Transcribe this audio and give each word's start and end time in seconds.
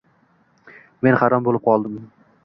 Men 1.07 1.17
hayron 1.19 1.45
boʻlib 1.49 1.69
oldim. 1.75 2.01